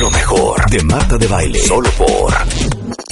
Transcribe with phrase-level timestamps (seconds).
[0.00, 1.58] Lo mejor de Marta de Baile.
[1.58, 2.34] Solo por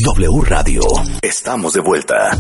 [0.04, 0.83] W Radio.
[1.22, 2.38] Estamos de vuelta.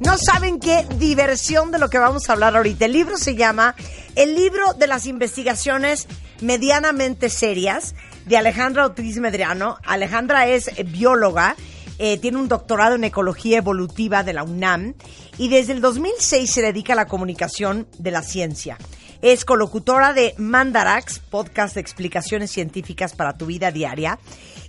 [0.00, 2.84] No saben qué diversión de lo que vamos a hablar ahorita.
[2.84, 3.74] El libro se llama
[4.14, 6.06] El libro de las investigaciones
[6.42, 7.94] medianamente serias
[8.26, 9.78] de Alejandra Ortiz Medrano.
[9.82, 11.56] Alejandra es bióloga,
[11.98, 14.94] eh, tiene un doctorado en ecología evolutiva de la UNAM
[15.38, 18.76] y desde el 2006 se dedica a la comunicación de la ciencia.
[19.22, 24.18] Es colocutora de Mandarax, podcast de explicaciones científicas para tu vida diaria.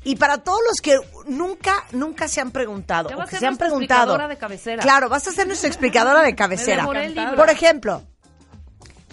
[0.03, 0.95] Y para todos los que
[1.27, 4.01] nunca, nunca se han preguntado, o que se han preguntado.
[4.13, 4.81] explicadora de cabecera.
[4.83, 6.85] Claro, vas a ser nuestra explicadora de cabecera.
[7.35, 8.03] Por ejemplo,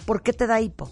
[0.05, 0.89] ¿por qué te da hipo?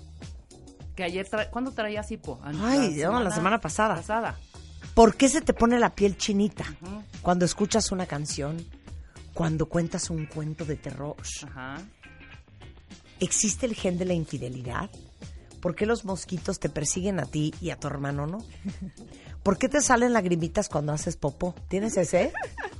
[0.95, 2.39] Que ayer, tra- ¿cuándo traías hipo?
[2.43, 3.95] Ah, Ay, no, la semana pasada.
[3.95, 4.37] Pasada.
[4.93, 6.65] ¿Por qué se te pone la piel chinita
[7.21, 8.63] cuando escuchas una canción?
[9.33, 11.15] Cuando cuentas un cuento de terror.
[11.47, 11.77] Ajá.
[13.19, 14.89] ¿Existe el gen de la infidelidad?
[15.61, 18.39] ¿Por qué los mosquitos te persiguen a ti y a tu hermano no?
[19.43, 21.55] ¿Por qué te salen lagrimitas cuando haces popó?
[21.69, 22.33] ¿Tienes ese?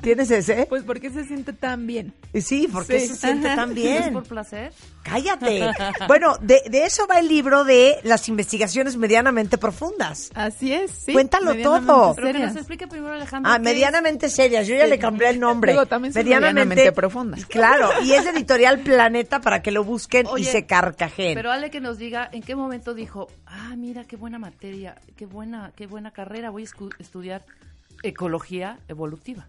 [0.04, 0.66] ¿Tienes ese?
[0.68, 2.14] Pues porque se siente tan bien.
[2.34, 3.08] Y Sí, ¿por qué Sí.
[3.08, 4.14] se siente tan ¿Es bien?
[4.14, 4.72] por placer?
[5.02, 5.72] Cállate.
[6.08, 10.30] Bueno, de, de eso va el libro de las investigaciones medianamente profundas.
[10.36, 11.14] Así es, sí.
[11.14, 12.16] Cuéntalo medianamente todo.
[12.16, 13.54] Pero que nos explique primero Alejandra.
[13.54, 14.68] Ah, medianamente serias.
[14.68, 15.72] Yo ya le cambié el nombre.
[15.72, 17.46] Digo, también son medianamente profundas.
[17.54, 20.66] Claro, y es editorial Planeta para que lo busquen y se es.
[20.66, 21.36] carcajeen.
[21.36, 25.26] Pero Ale que nos diga en qué momento dijo, ah, mira, qué buena materia, qué
[25.26, 26.66] buena, qué buena carrera, voy a
[27.00, 27.46] estudiar
[28.02, 29.48] ecología evolutiva.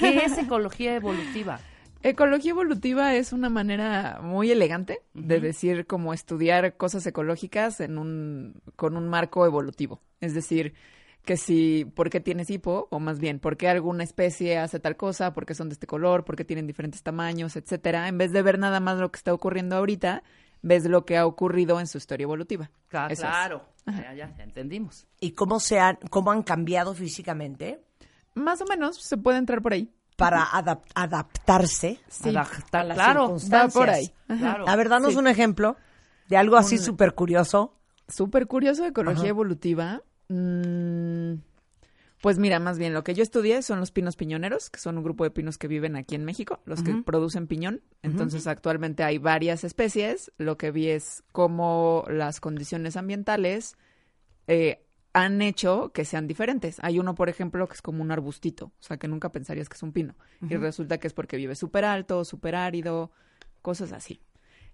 [0.00, 1.60] ¿Qué es ecología evolutiva?
[2.02, 8.60] Ecología evolutiva es una manera muy elegante de decir como estudiar cosas ecológicas en un,
[8.76, 10.02] con un marco evolutivo.
[10.20, 10.74] Es decir,
[11.24, 12.88] que si, ¿por qué tienes hipo?
[12.90, 15.32] O más bien, ¿por qué alguna especie hace tal cosa?
[15.32, 16.24] ¿Por qué son de este color?
[16.24, 17.56] ¿Por qué tienen diferentes tamaños?
[17.56, 18.06] Etcétera.
[18.08, 20.22] En vez de ver nada más lo que está ocurriendo ahorita,
[20.60, 22.70] ves lo que ha ocurrido en su historia evolutiva.
[23.08, 23.20] Es.
[23.20, 25.06] claro, ya, ya, ya entendimos.
[25.20, 27.80] ¿Y cómo, se han, cómo han cambiado físicamente
[28.34, 29.90] Más o menos se puede entrar por ahí.
[30.16, 32.28] para adap- adaptarse Sí.
[32.28, 33.74] Adaptar, a las claro, circunstancias?
[33.76, 34.12] Va por ahí.
[34.38, 34.68] claro.
[34.68, 35.18] A ver, danos Sí.
[35.18, 35.76] un ejemplo
[36.28, 37.74] de algo así súper curioso.
[38.06, 39.28] Súper curioso de ecología Ajá.
[39.30, 40.02] evolutiva.
[40.28, 41.34] Mm,
[42.22, 45.04] pues mira, más bien lo que yo estudié son los pinos piñoneros, que son un
[45.04, 47.82] grupo de pinos que viven aquí en México, los que producen piñón.
[48.02, 50.30] Entonces, actualmente hay varias especies.
[50.38, 53.74] Lo que vi es cómo las condiciones ambientales
[54.46, 54.83] eh,
[55.14, 56.78] han hecho que sean diferentes.
[56.82, 59.76] Hay uno, por ejemplo, que es como un arbustito, o sea, que nunca pensarías que
[59.76, 60.16] es un pino.
[60.42, 63.12] Y resulta que es porque vive súper alto, súper árido,
[63.62, 64.20] cosas así.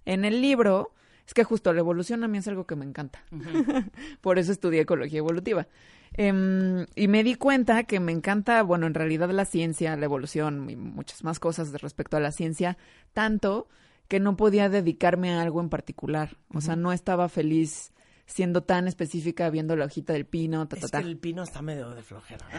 [0.07, 0.95] En el libro,
[1.27, 3.23] es que justo la evolución a mí es algo que me encanta.
[4.23, 5.69] Por eso estudié ecología evolutiva.
[6.15, 10.71] Em, y me di cuenta que me encanta, bueno, en realidad la ciencia, la evolución
[10.71, 12.79] y muchas más cosas de respecto a la ciencia,
[13.13, 13.69] tanto
[14.09, 16.39] que no podía dedicarme a algo en particular.
[16.55, 17.93] O sea, no estaba feliz
[18.33, 21.63] siendo tan específica viendo la hojita del pino, ta, ta, Es que el pino está
[21.63, 22.47] medio de flojera.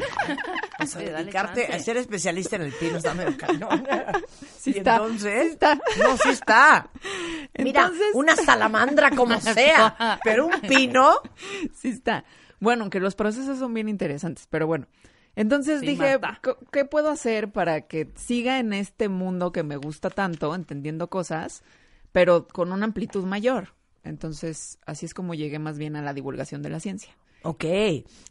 [0.82, 3.84] O sea, dedicarte a ser especialista en el pino está medio cañón.
[4.58, 5.76] Sí Y está, entonces, sí está.
[5.76, 6.90] no, sí está.
[7.58, 11.14] Mira, Entonces- una salamandra como sea, pero un pino.
[11.76, 12.26] sí está.
[12.60, 14.88] Bueno, aunque los procesos son bien interesantes, pero bueno.
[15.36, 16.40] Entonces Sí, dije, Marta.
[16.44, 21.10] "Co- ¿qué puedo hacer para que siga en este mundo que me gusta tanto, entendiendo
[21.10, 21.64] cosas,
[22.12, 23.74] pero con una amplitud mayor?
[24.04, 27.16] Entonces, así es como llegué más bien a la divulgación de la ciencia.
[27.44, 27.64] Ok,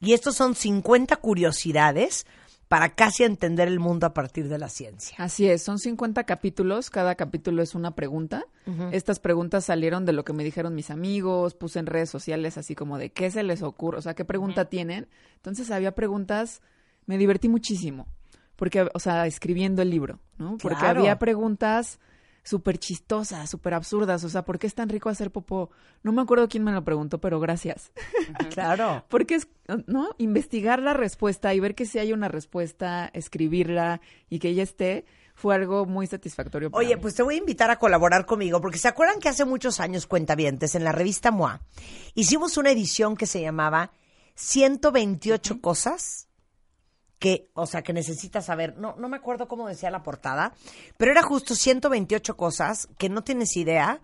[0.00, 2.26] y estos son 50 curiosidades
[2.69, 5.16] para casi entender el mundo a partir de la ciencia.
[5.19, 8.44] Así es, son 50 capítulos, cada capítulo es una pregunta.
[8.92, 12.76] Estas preguntas salieron de lo que me dijeron mis amigos, puse en redes sociales así
[12.76, 15.08] como de qué se les ocurre, o sea, qué pregunta tienen.
[15.34, 16.62] Entonces había preguntas,
[17.06, 18.06] me divertí muchísimo,
[18.54, 20.56] porque, o sea, escribiendo el libro, ¿no?
[20.58, 21.00] Porque Claro.
[21.00, 21.98] había preguntas
[22.42, 25.70] súper chistosas, súper absurdas, o sea, ¿por qué es tan rico hacer popó?
[26.02, 27.92] No me acuerdo quién me lo preguntó, pero gracias.
[28.50, 29.04] Claro.
[29.08, 29.48] Porque es,
[29.86, 30.10] ¿no?
[30.18, 35.04] Investigar la respuesta y ver que si hay una respuesta, escribirla y que ella esté,
[35.34, 36.70] fue algo muy satisfactorio.
[36.70, 37.02] para Oye, mí.
[37.02, 40.06] pues te voy a invitar a colaborar conmigo, porque ¿se acuerdan que hace muchos años,
[40.06, 41.62] cuentavientes, en la revista MOA,
[42.14, 43.93] hicimos una edición que se llamaba
[44.34, 46.28] 128 cosas
[47.20, 48.76] que, o sea, que necesitas saber.
[48.78, 50.55] No, no me acuerdo cómo decía la portada,
[50.96, 54.00] pero era justo 128 cosas que no tienes idea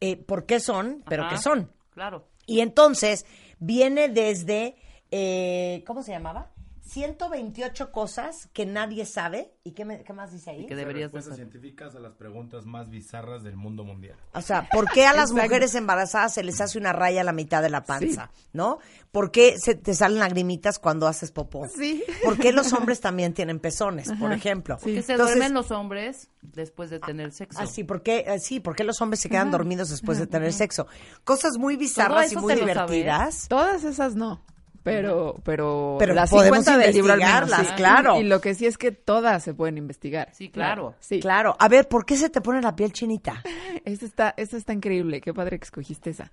[0.00, 1.34] eh, por qué son, pero Ajá.
[1.34, 1.72] que son.
[1.94, 2.28] Claro.
[2.46, 3.24] Y entonces
[3.58, 4.76] viene desde,
[5.10, 6.49] eh, ¿cómo se llamaba?
[6.90, 9.54] 128 cosas que nadie sabe.
[9.62, 10.66] ¿Y qué, me- qué más dice ahí?
[10.66, 11.44] Que deberías de Respuestas hacer.
[11.50, 14.16] científicas a las preguntas más bizarras del mundo mundial.
[14.34, 17.32] O sea, ¿por qué a las mujeres embarazadas se les hace una raya a la
[17.32, 18.30] mitad de la panza?
[18.52, 18.78] ¿No?
[19.12, 21.68] ¿Por qué se te salen lagrimitas cuando haces popó?
[21.68, 22.02] Sí.
[22.24, 24.76] ¿Por qué los hombres también tienen pezones, por ejemplo?
[24.78, 27.58] Que se Entonces, duermen los hombres después de tener sexo.
[27.60, 30.26] Ah, sí, ¿por qué, eh, sí, ¿por qué los hombres se quedan dormidos después de
[30.26, 30.86] tener sexo?
[31.24, 33.46] Cosas muy bizarras y muy divertidas.
[33.48, 34.42] Todas esas no.
[34.82, 37.66] Pero, pero, Pero las podemos 50 del libro al menos, sí.
[37.76, 38.18] claro.
[38.18, 40.30] Y lo que sí es que todas se pueden investigar.
[40.32, 40.94] Sí, claro.
[41.00, 41.20] Sí.
[41.20, 41.54] Claro.
[41.58, 43.42] A ver, ¿por qué se te pone la piel chinita?
[43.84, 45.20] Esta está, esta está increíble.
[45.20, 46.32] Qué padre que escogiste esa.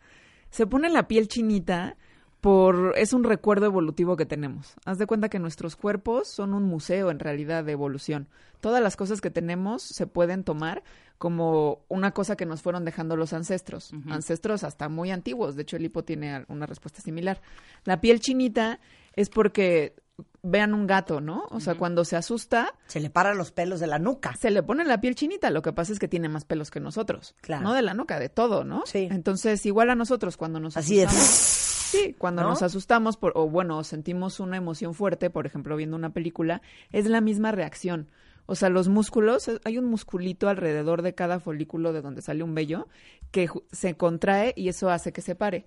[0.50, 1.98] Se pone la piel chinita
[2.42, 4.76] por es un recuerdo evolutivo que tenemos.
[4.86, 8.28] Haz de cuenta que nuestros cuerpos son un museo en realidad de evolución.
[8.60, 10.84] Todas las cosas que tenemos se pueden tomar
[11.18, 15.56] como una cosa que nos fueron dejando los ancestros, ancestros hasta muy antiguos.
[15.56, 17.42] De hecho, el hipo tiene una respuesta similar.
[17.86, 18.80] La piel chinita
[19.14, 19.96] es porque
[20.44, 21.46] vean un gato, ¿no?
[21.52, 24.34] O sea, cuando se asusta, Se le paran los pelos de la nuca.
[24.36, 26.80] se le pone la piel chinita, lo que pasa es que tiene más pelos que
[26.80, 27.36] nosotros.
[27.42, 27.64] Claro.
[27.64, 28.84] No de la nuca, de todo, ¿no?
[28.86, 29.08] Sí.
[29.12, 31.64] Entonces, igual a nosotros cuando nos Así asustamos.
[31.88, 32.50] Sí, cuando ¿No?
[32.50, 36.62] nos asustamos por, o bueno, sentimos una emoción fuerte, por ejemplo, viendo una película,
[36.92, 38.10] es la misma reacción.
[38.46, 42.56] O sea, los músculos, hay un musculito alrededor de cada folículo de donde sale un
[42.56, 42.88] vello
[43.32, 45.66] que se contrae y eso hace que se pare.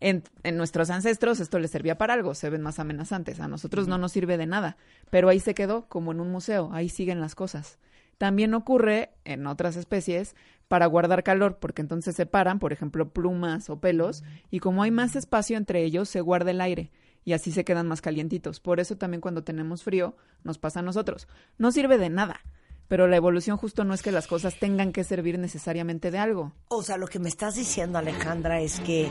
[0.00, 3.40] En, en nuestros ancestros esto les servía para algo, se ven más amenazantes.
[3.40, 4.76] A nosotros no nos sirve de nada,
[5.10, 7.78] pero ahí se quedó como en un museo, ahí siguen las cosas.
[8.18, 10.34] También ocurre en otras especies
[10.68, 14.90] para guardar calor, porque entonces se paran, por ejemplo, plumas o pelos, y como hay
[14.90, 16.90] más espacio entre ellos, se guarda el aire
[17.24, 18.60] y así se quedan más calientitos.
[18.60, 21.28] Por eso también cuando tenemos frío nos pasa a nosotros.
[21.58, 22.40] No sirve de nada,
[22.88, 26.52] pero la evolución justo no es que las cosas tengan que servir necesariamente de algo.
[26.68, 29.10] O sea, lo que me estás diciendo, Alejandra, es que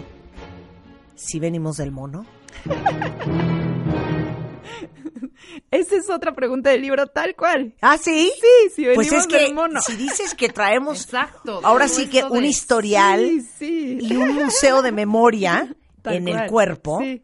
[1.15, 2.25] si venimos del mono.
[5.71, 7.73] Esa es otra pregunta del libro tal cual.
[7.81, 8.31] ¿Ah, sí?
[8.39, 9.79] Sí, si venimos Pues es que del mono.
[9.81, 11.59] si dices que traemos Exacto.
[11.63, 13.97] ahora sí que un de- historial Sí, sí.
[14.01, 17.23] y un museo de memoria Tal en el cuerpo Sí.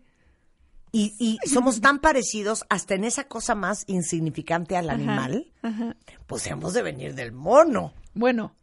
[0.92, 1.14] y,
[1.44, 5.96] y somos tan parecidos hasta en esa cosa más insignificante al animal, Ajá.
[6.28, 7.94] pues hemos de venir del mono.
[8.14, 8.56] Bueno,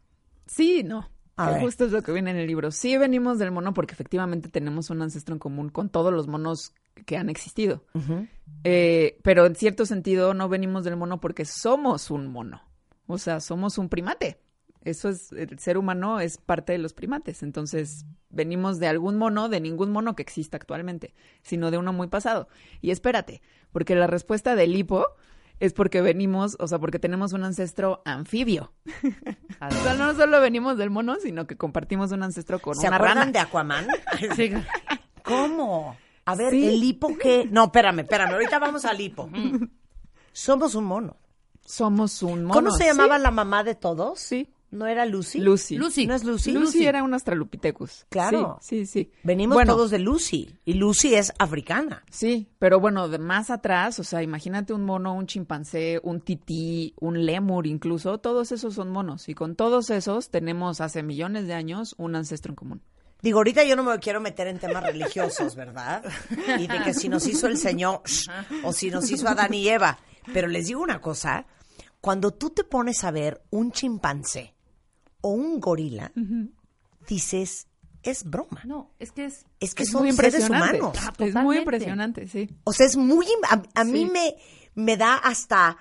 [0.47, 1.09] sí, no.
[1.37, 1.61] A Que ver.
[1.63, 2.71] Justo es lo que viene en el libro.
[2.71, 6.73] Sí venimos del mono porque efectivamente tenemos un ancestro en común con todos los monos
[7.05, 7.83] que han existido.
[8.63, 12.61] Eh, pero en cierto sentido no venimos del mono porque somos un mono.
[13.07, 14.39] O sea, somos un primate.
[14.83, 17.43] Eso es, el ser humano es parte de los primates.
[17.43, 21.13] Entonces, venimos de algún mono, de ningún mono que exista actualmente,
[21.43, 22.47] sino de uno muy pasado.
[22.81, 25.05] Y espérate, porque la respuesta del hipo
[25.59, 28.73] es porque venimos, o sea, porque tenemos un ancestro anfibio.
[29.63, 32.95] O sea, no solo venimos del mono, sino que compartimos un ancestro con ¿Se una
[32.95, 33.31] acuerdan rana.
[33.31, 33.87] de Aquaman?
[35.23, 35.95] ¿Cómo?
[36.25, 36.67] A ver, Sí.
[36.67, 37.47] el hipo que...
[37.49, 39.29] No, espérame, espérame, ahorita vamos al hipo.
[40.33, 41.17] Somos un mono.
[41.65, 42.53] Somos un mono.
[42.53, 42.89] ¿Cómo se ¿sí?
[42.89, 44.19] llamaba la mamá de todos?
[44.19, 44.49] Sí.
[44.71, 45.39] ¿No era Lucy?
[45.41, 45.75] Lucy.
[45.75, 46.07] Lucy.
[46.07, 46.53] ¿No es Lucy?
[46.53, 48.05] Lucy era un Australopithecus.
[48.07, 48.57] Claro.
[48.61, 49.11] Sí, sí, sí.
[49.21, 50.55] Venimos Bueno, todos de Lucy.
[50.63, 52.05] Y Lucy es africana.
[52.09, 56.93] Sí, pero bueno, de más atrás, o sea, imagínate un mono, un chimpancé, un tití,
[57.01, 59.27] un lémur incluso, todos esos son monos.
[59.27, 62.81] Y con todos esos tenemos hace millones de años un ancestro en común.
[63.21, 66.03] Digo, ahorita yo no me quiero meter en temas religiosos, ¿verdad?
[66.59, 68.01] Y de que si nos hizo el Señor
[68.63, 69.99] o si nos hizo Adán y Eva.
[70.33, 71.45] Pero les digo una cosa,
[71.99, 74.55] cuando tú te pones a ver un chimpancé
[75.21, 76.11] o un gorila,
[77.07, 77.67] dices,
[78.03, 78.61] es broma.
[78.65, 79.45] No, es que es...
[79.59, 80.97] Es que Es son muy seres humanos.
[80.99, 82.49] Ah, Es muy impresionante, sí.
[82.63, 83.27] O sea, es muy...
[83.75, 84.35] A, mí me,
[84.75, 85.77] me da hasta...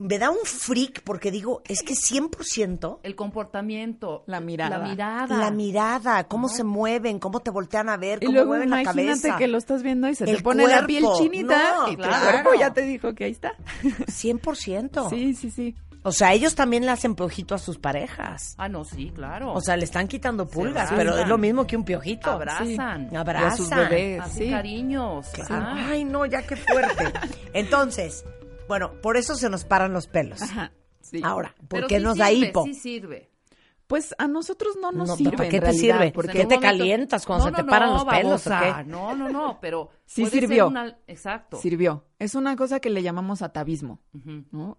[0.00, 4.22] Me da un freak porque digo, es que 100% El comportamiento.
[4.26, 4.78] La mirada.
[4.78, 5.36] La mirada.
[5.36, 8.82] la mirada, cómo se mueven, cómo te voltean a ver, Y cómo luego mueven la
[8.82, 9.38] imagínate cabeza.
[9.38, 12.30] que lo estás viendo y se te pone la piel chinita No, y tu claro.
[12.30, 13.54] cuerpo ya te dijo que ahí está.
[13.82, 15.10] 100%.
[15.10, 15.74] Sí, sí, sí.
[16.04, 18.54] O sea, ellos también le hacen piojito a sus parejas.
[18.56, 19.52] Ah, no, sí, claro.
[19.52, 22.30] O sea, le están quitando pulgas, pero es lo mismo que un piojito.
[22.30, 23.08] abrazan.
[23.12, 23.50] Y Abrazan.
[23.52, 24.50] a sus bebés, Hacen sí.
[24.50, 25.26] cariños.
[25.30, 25.54] Claro.
[25.68, 25.88] Ah.
[25.90, 27.12] Ay, no, ya qué fuerte.
[27.52, 28.24] Entonces,
[28.68, 30.40] bueno, por eso se nos paran los pelos.
[30.42, 30.72] Ajá.
[31.00, 31.20] Sí.
[31.24, 32.64] Ahora, ¿por Pero qué sí nos da sirve, hipo?
[32.64, 33.30] Sí sirve.
[33.86, 35.36] Pues a nosotros no nos No, sirve.
[35.38, 36.12] ¿para qué te realidad, sirve?
[36.12, 38.46] porque- ¿Por qué te momento- calientas cuando No, se te no, paran no, los pelos
[38.46, 38.84] o qué?
[38.84, 40.66] No, no, no, pero Sí puede ser sirvió.
[40.68, 41.56] una- Exacto.
[41.56, 42.04] Sirvió.
[42.18, 44.02] Es una cosa que le llamamos atavismo.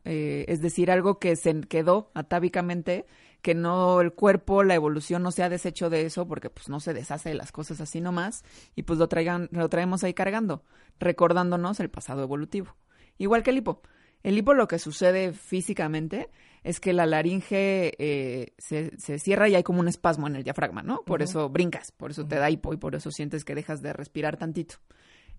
[0.05, 3.08] Eh, es decir, algo que se quedó atávicamente,
[3.41, 6.79] que no el cuerpo, la evolución no se ha deshecho de eso, porque pues no
[6.79, 8.43] se deshace de las cosas así nomás,
[8.75, 10.63] y pues lo, traigan, lo traemos ahí cargando,
[11.00, 12.75] recordándonos el pasado evolutivo.
[13.19, 13.81] Igual que el hipo.
[14.23, 16.29] El hipo lo que sucede físicamente
[16.63, 20.43] es que la laringe eh, se, se cierra y hay como un espasmo en el
[20.43, 21.03] diafragma, ¿no?
[21.03, 23.93] Por eso brincas, por eso te da hipo y por eso sientes que dejas de
[23.93, 24.75] respirar tantito.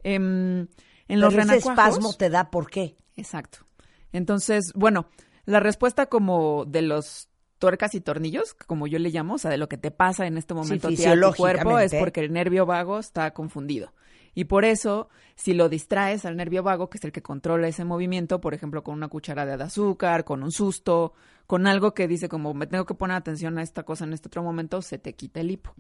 [0.03, 0.67] Em,
[1.09, 2.97] En los Pero ese renacuajos, espasmo te da por qué.
[3.17, 3.67] Exacto.
[4.13, 5.09] Entonces, bueno,
[5.45, 9.59] la respuesta como de los tuercas y tornillos, como yo le llamo, o sea, de
[9.59, 12.33] lo que te pasa en este momento a ti, a tu cuerpo, es porque el
[12.33, 13.93] nervio vago está confundido.
[14.35, 17.85] Y por eso, si lo distraes al nervio vago, que es el que controla ese
[17.85, 21.15] movimiento, por ejemplo, con una cucharada de azúcar, con un susto,
[21.47, 24.29] con algo que dice como me tengo que poner atención a esta cosa en este
[24.29, 25.75] otro momento, se te quita el hipo.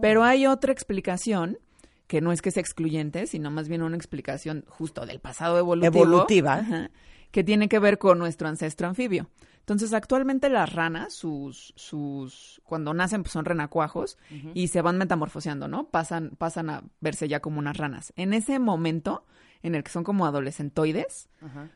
[0.00, 1.58] Pero hay otra explicación
[2.06, 6.04] que no es que sea excluyente, sino más bien una explicación justo del pasado evolutivo.
[6.04, 6.54] Evolutiva.
[6.54, 6.90] Ajá,
[7.30, 9.28] que tiene que ver con nuestro ancestro anfibio.
[9.62, 14.18] Entonces, actualmente las ranas, sus, sus, cuando nacen, pues son renacuajos
[14.54, 15.88] y se van metamorfoseando, ¿no?
[15.88, 18.12] Pasan, pasan a verse ya como unas ranas.
[18.16, 19.24] En ese momento,
[19.62, 21.28] en el que son como adolescentoides,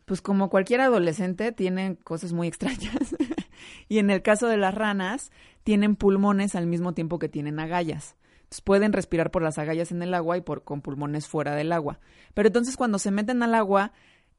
[0.05, 3.15] pues como cualquier adolescente tienen cosas muy extrañas.
[3.89, 5.31] y en el caso de las ranas,
[5.63, 8.17] tienen pulmones al mismo tiempo que tienen agallas.
[8.39, 11.73] Entonces pueden respirar por las agallas en el agua y por, con pulmones fuera del
[11.73, 12.01] agua.
[12.35, 13.93] Pero entonces cuando se meten al agua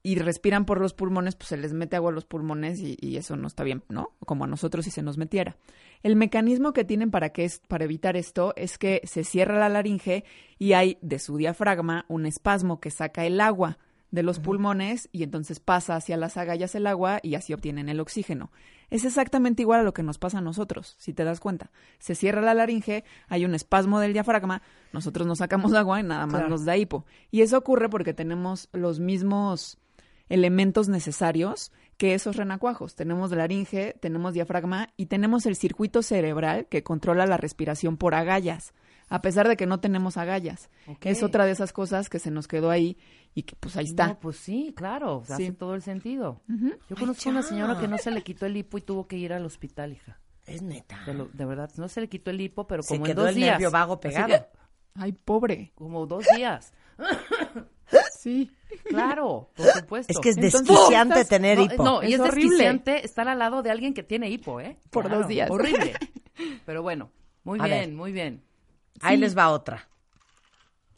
[0.03, 3.17] y respiran por los pulmones, pues se les mete agua a los pulmones y, y
[3.17, 4.11] eso no está bien, ¿no?
[4.25, 5.57] Como a nosotros si se nos metiera.
[6.03, 9.69] El mecanismo que tienen para, que es, para evitar esto es que se cierra la
[9.69, 10.23] laringe
[10.57, 15.23] y hay de su diafragma un espasmo que saca el agua de los pulmones y
[15.23, 18.51] entonces pasa hacia las agallas el agua y así obtienen el oxígeno.
[18.89, 21.71] Es exactamente igual a lo que nos pasa a nosotros, si te das cuenta.
[21.99, 24.61] Se cierra la laringe, hay un espasmo del diafragma,
[24.93, 26.47] nosotros nos sacamos agua y nada más Claro.
[26.49, 27.05] nos da hipo.
[27.31, 29.77] Y eso ocurre porque tenemos los mismos
[30.29, 32.95] elementos necesarios que esos renacuajos.
[32.95, 38.73] Tenemos laringe, tenemos diafragma y tenemos el circuito cerebral que controla la respiración por agallas,
[39.09, 40.69] a pesar de que no tenemos agallas.
[41.01, 42.97] Es otra de esas cosas que se nos quedó ahí
[43.33, 44.07] y que pues ahí está.
[44.09, 45.33] No, pues sí, claro, Sí.
[45.33, 46.41] hace todo el sentido.
[46.89, 49.33] Yo conozco una señora que no se le quitó el hipo y tuvo que ir
[49.33, 50.19] al hospital, hija.
[50.45, 50.99] Es neta.
[51.05, 53.25] De, lo- de verdad, no se le quitó el hipo, pero Se como quedó en
[53.25, 53.51] dos el días.
[53.53, 54.27] nervio vago pegado.
[54.27, 54.45] que,
[54.95, 55.71] Ay, pobre.
[55.75, 56.73] como dos días.
[58.27, 58.51] Sí.
[58.83, 60.11] Claro, por supuesto.
[60.11, 61.81] Es que es desquiciante tener hipo.
[61.83, 62.49] no, y Es es, horrible.
[62.49, 64.77] desquiciante estar al lado de alguien que tiene hipo, ¿eh?
[64.89, 65.49] Por dos días.
[65.49, 65.93] Horrible.
[66.65, 67.09] Pero bueno,
[67.45, 67.91] muy A bien, ver.
[67.93, 68.43] muy bien.
[68.99, 69.21] Ahí Sí.
[69.21, 69.87] les va otra.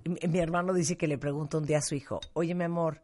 [0.05, 3.03] Mi, mi hermano dice que le pregunta un día a su hijo, oye, mi amor,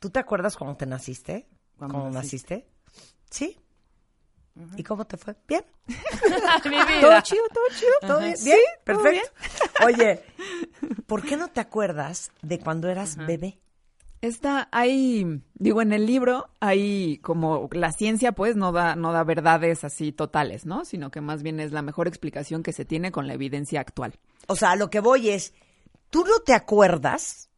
[0.00, 1.46] ¿tú te acuerdas cuando te naciste?
[1.78, 2.54] ¿Cuándo ¿Cuando naciste?
[2.56, 3.16] naciste?
[3.30, 3.56] Sí.
[4.76, 5.34] ¿Y cómo te fue?
[5.48, 5.64] Bien.
[7.00, 8.36] Todo chido, todo chido, todo bien.
[8.36, 9.30] Sí, Bien, todo perfecto.
[9.84, 10.24] Oye,
[11.06, 13.58] ¿por qué no te acuerdas de cuando eras bebé?
[14.20, 19.24] Está, hay, digo, en el libro hay como la ciencia pues no da, no da
[19.24, 20.84] verdades así totales, ¿no?
[20.84, 24.20] Sino que más bien es la mejor explicación que se tiene con la evidencia actual.
[24.46, 25.54] O sea, a lo que voy es,
[26.10, 27.50] ¿tú no te acuerdas?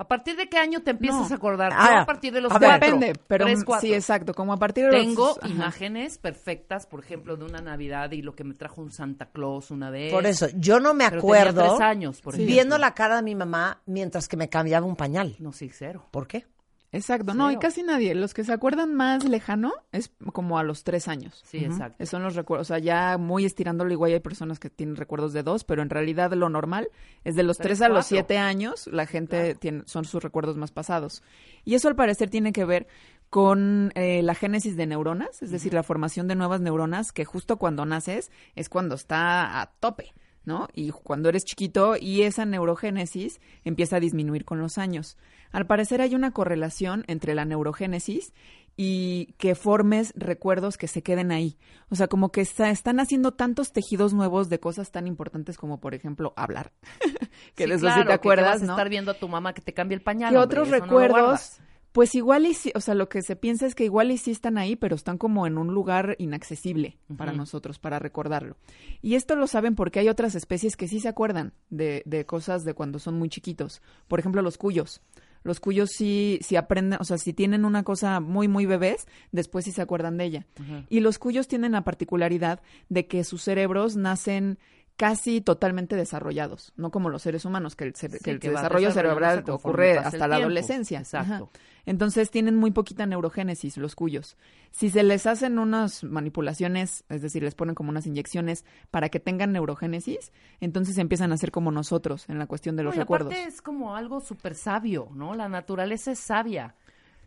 [0.00, 1.34] ¿A partir de qué año te empiezas No.
[1.34, 1.72] a acordar?
[1.74, 2.74] Ah, Yo a partir de los a cuatro.
[2.86, 3.88] Depende, pero tres, cuatro.
[3.88, 5.00] sí, exacto, como a partir de los...
[5.04, 5.48] Tengo ajá.
[5.48, 9.72] imágenes perfectas, por ejemplo, de una Navidad y lo que me trajo un Santa Claus
[9.72, 10.12] una vez.
[10.12, 13.22] Por eso, yo no me Pero tenía acuerdo tres años, por viendo la cara de
[13.22, 15.34] mi mamá mientras que me cambiaba un pañal.
[15.40, 16.06] No, sí, cero.
[16.12, 16.46] ¿Por qué?
[16.90, 18.14] Exacto, no, y casi nadie.
[18.14, 21.42] Los que se acuerdan más lejano es como a los tres años.
[21.44, 22.04] Sí, exacto.
[22.06, 25.42] Son los recuerdos, o sea, ya muy estirándolo, igual hay personas que tienen recuerdos de
[25.42, 26.88] dos, pero en realidad lo normal
[27.24, 30.56] es de los Tres, tres a los siete años, la gente tiene, son sus recuerdos
[30.56, 31.22] más pasados.
[31.64, 32.86] Y eso al parecer tiene que ver
[33.28, 37.58] con eh, la génesis de neuronas, es decir, la formación de nuevas neuronas, que justo
[37.58, 40.14] cuando naces es cuando está a tope.
[40.44, 40.66] ¿no?
[40.72, 45.18] Y cuando eres chiquito y esa neurogénesis empieza a disminuir con los años.
[45.52, 48.32] Al parecer hay una correlación entre la neurogénesis
[48.76, 51.58] y que formes recuerdos que se queden ahí.
[51.88, 55.80] O sea, como que está- están haciendo tantos tejidos nuevos de cosas tan importantes como,
[55.80, 56.72] por ejemplo, hablar.
[57.56, 58.72] que Sí, de eso claro, sí te acuerdas, que vas a ¿no?
[58.74, 60.28] estar viendo a tu mamá que te cambie el pañal.
[60.36, 61.58] hombre, otros no recuerdos,
[61.90, 64.58] pues igual y o sea, lo que se piensa es que igual y sí están
[64.58, 68.56] ahí, pero están como en un lugar inaccesible para nosotros, para recordarlo.
[69.02, 72.64] Y esto lo saben porque hay otras especies que sí se acuerdan de, de cosas
[72.64, 73.82] de cuando son muy chiquitos.
[74.06, 75.00] Por ejemplo, los cuyos.
[75.48, 79.64] Los cuyos sí, sí aprenden, o sea, si tienen una cosa muy, muy bebés, después
[79.64, 80.46] sí se acuerdan de ella.
[80.90, 84.58] Y los cuyos tienen la particularidad de que sus cerebros nacen
[84.98, 88.50] casi totalmente desarrollados, no como los seres humanos, que el, cere- Sí, que el que
[88.50, 90.98] va desarrollo cerebral ocurre hasta la adolescencia.
[90.98, 91.32] Exacto.
[91.34, 91.44] Ajá.
[91.86, 94.36] Entonces tienen muy poquita neurogénesis los cuyos.
[94.72, 99.20] Si se les hacen unas manipulaciones, es decir, les ponen como unas inyecciones para que
[99.20, 103.32] tengan neurogénesis, entonces empiezan a ser como nosotros en la cuestión de los No, recuerdos.
[103.32, 105.34] aparte es como algo súper sabio, ¿no?
[105.34, 106.74] La naturaleza es sabia.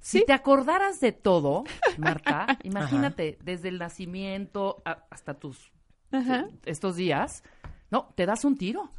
[0.01, 1.63] Si te acordaras de todo,
[1.97, 5.71] Marta, imagínate, desde el nacimiento a- hasta tus
[6.11, 6.47] Ajá.
[6.65, 7.43] estos días,
[7.91, 8.89] no, te das un tiro.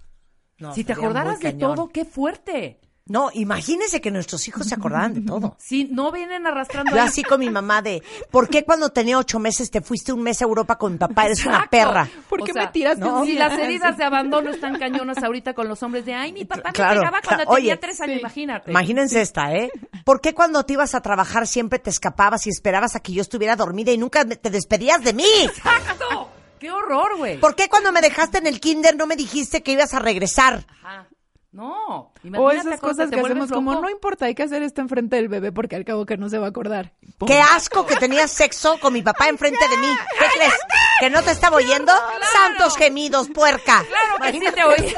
[0.59, 1.75] No, si te acordaras de cañón.
[1.75, 2.79] todo, qué fuerte.
[3.05, 5.57] No, imagínense que nuestros hijos se acordaran de todo.
[5.59, 6.93] Si no vienen arrastrando.
[6.93, 10.13] Yo ahí- así con mi mamá de, ¿por qué cuando tenía ocho meses te fuiste
[10.13, 11.25] un mes a Europa con mi papá?
[11.27, 12.09] Eres una perra.
[12.29, 15.53] ¿Por O qué sea, me tiraste no, Si las heridas de abandono están cañonas ahorita
[15.53, 17.57] con los hombres de, ay, mi papá me Claro, pegaba cuando claro.
[17.57, 18.21] tenía Oye, tres años, sí.
[18.21, 18.71] imagínate.
[18.71, 19.73] Imagínense esta, ¿eh?
[20.05, 23.23] ¿Por qué cuando te ibas a trabajar siempre te escapabas y esperabas a que yo
[23.23, 25.25] estuviera dormida y nunca me- te despedías de mí?
[25.43, 26.31] ¡Exacto!
[26.63, 27.41] ¡Qué horror, güey!
[27.41, 30.65] ¿Por qué cuando me dejaste en el kinder no me dijiste que ibas a regresar?
[30.69, 31.09] Ajá.
[31.51, 31.97] No.
[31.97, 35.17] O imagínate esas cosas te que hacemos como, no importa, hay que hacer esto enfrente
[35.17, 36.93] del bebé porque al cabo que no se va a acordar.
[37.19, 37.27] Pum.
[37.27, 39.89] ¡Qué asco que tenías sexo con mi papá enfrente de mí!
[40.21, 40.55] ¿Qué crees?
[41.01, 41.93] ¿Que no te estaba oyendo?
[42.33, 43.85] ¡Santos gemidos, puerca!
[43.85, 44.95] Claro que sí te oí.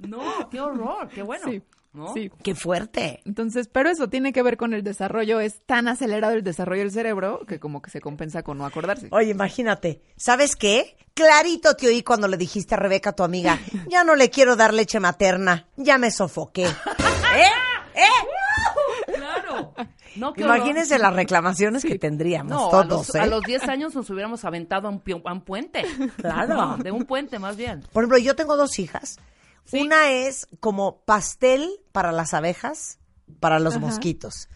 [0.08, 1.46] no, qué horror, qué bueno.
[1.46, 1.62] Sí,
[1.94, 2.12] ¿No?
[2.12, 2.30] sí.
[2.42, 3.22] ¡Qué fuerte!
[3.24, 6.90] Entonces, pero eso tiene que ver con el desarrollo, es tan acelerado el desarrollo del
[6.90, 9.06] cerebro que como que se compensa con no acordarse.
[9.12, 10.96] Oye, imagínate, ¿sabes qué?
[11.14, 14.74] Clarito te oí cuando le dijiste a Rebeca, tu amiga, ya no le quiero dar
[14.74, 16.64] leche materna, ya me sofoqué.
[16.66, 17.48] ¿Eh?
[17.94, 19.14] ¿Eh?
[19.14, 19.72] Claro.
[20.16, 20.32] No.
[20.36, 23.20] Imagínense las reclamaciones que tendríamos No, a todos, los, ¿eh?
[23.20, 25.84] a los 10 años nos hubiéramos aventado a un, a un puente.
[26.16, 26.54] Claro.
[26.54, 27.84] No, de un puente más bien.
[27.92, 29.18] Por ejemplo, yo tengo dos hijas.
[29.64, 29.80] Sí.
[29.82, 32.98] Una es como pastel para las abejas,
[33.40, 34.48] para los mosquitos.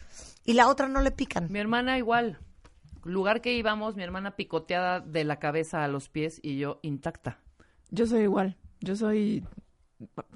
[0.45, 1.51] Y la otra no le pican.
[1.51, 2.39] Mi hermana igual.
[3.05, 7.41] Lugar que íbamos, mi hermana picoteada de la cabeza a los pies y yo intacta.
[7.91, 9.47] Yo soy igual, yo soy...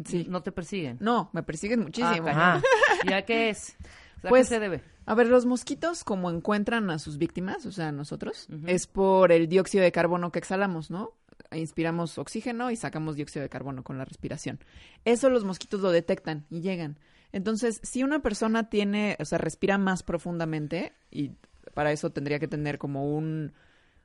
[0.04, 0.26] Sí.
[0.28, 0.96] No te persiguen.
[1.00, 2.26] No, me persiguen muchísimo.
[2.28, 2.62] Ah, Ah.
[2.62, 3.10] cañón.
[3.10, 3.76] ¿Y a qué es?
[4.24, 4.82] ¿a Pues, qué se debe?
[5.06, 9.32] A ver, los mosquitos, como encuentran a sus víctimas, o sea, a nosotros, es por
[9.32, 11.12] el dióxido de carbono que exhalamos, ¿no?
[11.54, 14.58] Inspiramos oxígeno y sacamos dióxido de carbono con la respiración.
[15.04, 16.98] Eso los mosquitos lo detectan y llegan.
[17.32, 21.32] Entonces, si una persona tiene, o sea, respira más profundamente, y
[21.74, 23.52] para eso tendría que tener como un,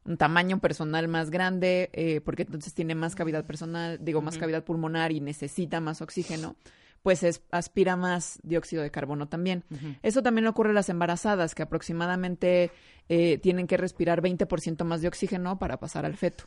[0.06, 4.64] un tamaño personal más grande, eh, porque entonces tiene más cavidad personal, digo, más cavidad
[4.64, 6.56] pulmonar y necesita más oxígeno,
[7.04, 9.64] pues es- aspira más dióxido de carbono también.
[10.04, 12.72] Eso también ocurre a las embarazadas, que aproximadamente
[13.10, 16.44] eh, tienen que respirar 20% más de oxígeno para pasar al feto.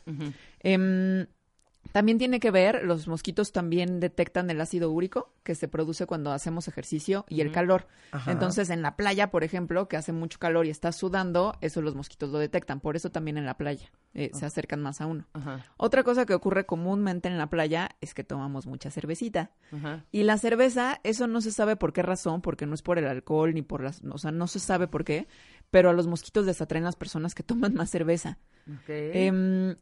[1.91, 6.31] También tiene que ver, los mosquitos también detectan el ácido úrico que se produce cuando
[6.31, 7.87] hacemos ejercicio y el calor.
[8.27, 11.95] Entonces, en la playa, por ejemplo, que hace mucho calor y estás sudando, eso los
[11.95, 12.79] mosquitos lo detectan.
[12.79, 15.25] Por eso también en la playa eh, se acercan más a uno.
[15.77, 19.51] Otra cosa que ocurre comúnmente en la playa es que tomamos mucha cervecita.
[20.11, 23.07] Y la cerveza, eso no se sabe por qué razón, porque no es por el
[23.07, 25.27] alcohol ni por las, o sea, no se sabe por qué,
[25.69, 28.37] pero a los mosquitos les atraen las personas que toman más cerveza.
[28.87, 29.75] Em,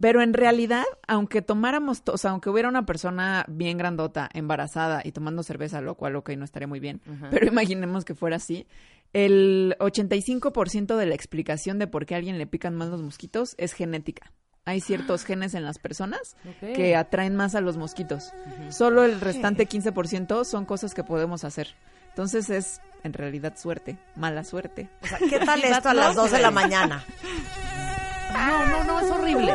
[0.00, 5.00] pero en realidad, aunque tomáramos, to- o sea, aunque hubiera una persona bien grandota, embarazada
[5.04, 7.00] y tomando cerveza, lo cual, ok, no estaría muy bien,
[7.30, 8.66] pero imaginemos que fuera así,
[9.12, 13.54] el 85% de la explicación de por qué a alguien le pican más los mosquitos
[13.58, 14.32] es genética.
[14.64, 16.74] Hay ciertos genes en las personas Ok.
[16.74, 18.32] que atraen más a los mosquitos.
[18.70, 21.68] Solo el restante 15% son cosas que podemos hacer.
[22.08, 24.88] Entonces es, en realidad, suerte, mala suerte.
[25.02, 27.04] O sea, ¿qué tal esto a las that's 2 de la mañana?
[28.36, 29.54] No, no, no, es horrible.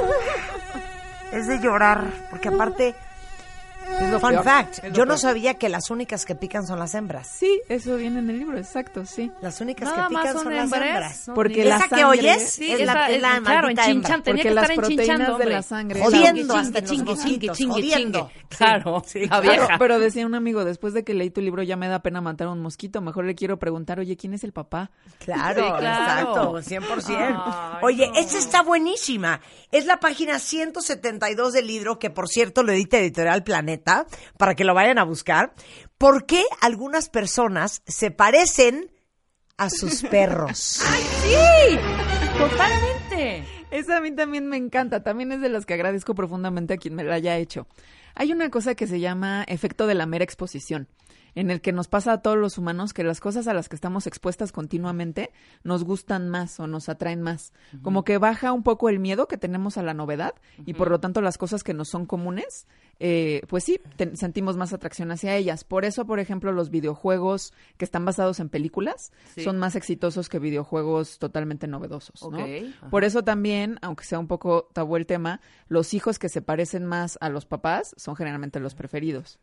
[1.32, 2.96] Es de llorar, porque aparte,
[4.19, 4.43] fun peor.
[4.43, 7.27] fact, yo no sabía que las únicas que pican son las hembras.
[7.27, 9.32] Sí, eso viene en el libro, exacto, sí.
[9.41, 11.27] Las únicas Nada que pican son son las hembras.
[11.27, 14.17] No, Porque la Esa que oyes Sí, es la, es la es- claro, hembra.
[14.23, 15.49] Porque que las estar proteínas enchinchando, de hombre.
[15.51, 18.25] la sangre- Jodiendo Chingue, hasta chingue, chingue.
[18.49, 19.65] Claro, Sí, la vieja.
[19.65, 22.21] Pero, pero decía un amigo, después de que leí tu libro ya me da pena
[22.21, 24.91] matar a un mosquito, mejor le quiero preguntar, oye, ¿quién es el papá?
[25.19, 26.58] Claro, Sí, claro.
[26.60, 27.43] exacto, 100%.
[27.45, 28.15] Ay, Oye, no.
[28.15, 29.39] esta está buenísima.
[29.71, 33.81] Es la página 172 del libro, que por cierto lo edita Editorial Planeta,
[34.38, 35.54] para que lo vayan a buscar.
[35.98, 38.91] ¿Por qué algunas personas se parecen
[39.58, 40.58] a sus perros?
[41.24, 41.78] Sí,
[42.38, 43.46] totalmente.
[43.72, 46.94] Esa a mí también me encanta, también es de las que agradezco profundamente a quien
[46.94, 47.67] me la haya hecho.
[48.15, 50.89] Hay una cosa que se llama efecto de la mera exposición,
[51.36, 53.76] en el que nos pasa a todos los humanos que las cosas a las que
[53.76, 55.32] estamos expuestas continuamente
[55.63, 57.54] nos gustan más o nos atraen más.
[57.82, 60.34] Como que baja un poco el miedo que tenemos a la novedad
[60.65, 62.67] y por lo tanto las cosas que nos son comunes,
[63.03, 65.63] eh, pues sí, te- sentimos más atracción hacia ellas.
[65.63, 69.43] Por eso, por ejemplo, los videojuegos que están basados en películas Sí.
[69.43, 72.21] son más exitosos que videojuegos totalmente novedosos.
[72.91, 76.85] Por eso también, aunque sea un poco tabú el tema, los hijos que se parecen
[76.85, 79.39] más a los papás son generalmente los preferidos.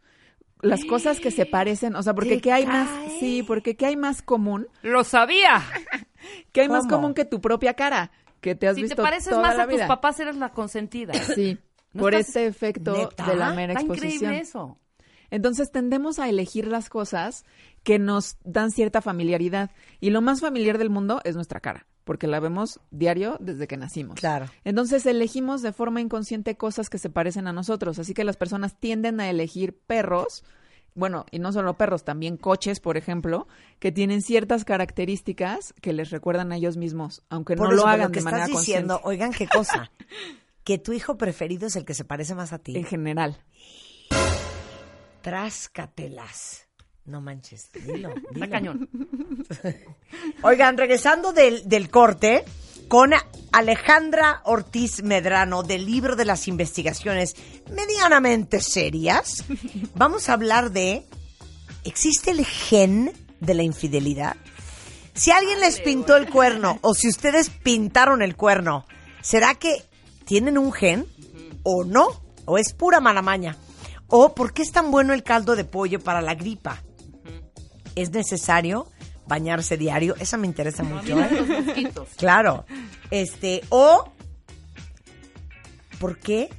[0.60, 2.88] Las cosas que se parecen, o sea, porque ¿Te qué hay más,
[3.20, 5.62] sí, porque qué hay más común, Lo sabía.
[6.52, 9.42] qué hay más común que tu propia cara, que te has Si te pareces toda
[9.42, 11.12] más la a tus papás, eres la consentida.
[11.14, 11.58] Sí,
[11.92, 13.26] ¿No por estás- ese efecto ¿Neta?
[13.26, 14.12] de la mera exposición.
[14.12, 14.78] increíble eso.
[15.30, 17.44] Entonces tendemos a elegir las cosas
[17.82, 19.70] que nos dan cierta familiaridad.
[20.00, 23.76] Y lo más familiar del mundo es nuestra cara, porque la vemos diario desde que
[23.76, 24.18] nacimos.
[24.18, 24.46] Claro.
[24.64, 27.98] Entonces elegimos de forma inconsciente cosas que se parecen a nosotros.
[27.98, 30.44] Así que las personas tienden a elegir perros
[30.94, 33.46] bueno, y no solo perros, también coches, por ejemplo,
[33.78, 37.88] que tienen ciertas características que les recuerdan a ellos mismos, aunque Por no eso, lo
[37.88, 39.08] hagan lo que de manera diciendo, consciente.
[39.08, 39.92] oigan qué cosa,
[40.68, 42.76] que tu hijo preferido es el que se parece más a ti.
[42.76, 43.42] En general.
[45.22, 46.68] Tráscatelas.
[47.06, 48.50] No manches, dilo, Está dilo.
[48.50, 48.90] cañón.
[50.42, 52.44] Oigan, regresando del, del corte,
[52.86, 53.12] con
[53.50, 57.34] Alejandra Ortiz Medrano del libro de las investigaciones
[57.70, 59.46] medianamente serias,
[59.94, 61.06] vamos a hablar de,
[61.84, 64.36] ¿existe el gen de la infidelidad?
[65.14, 68.84] Si alguien les pintó el cuerno o si ustedes pintaron el cuerno,
[69.22, 69.88] ¿será que
[70.28, 71.06] tienen un gen
[71.62, 72.08] o no?
[72.44, 73.56] ¿O es pura mala maña?
[74.08, 76.82] ¿O por qué es tan bueno el caldo de pollo para la gripa?
[77.94, 78.86] ¿Es necesario
[79.26, 80.14] bañarse diario?
[80.20, 81.18] Esa me interesa mucho.
[81.18, 81.90] ¿eh?
[82.18, 82.66] Claro.
[83.10, 84.12] Este, o
[85.98, 86.50] ¿por qué